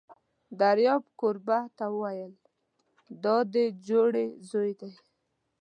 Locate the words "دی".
4.79-4.93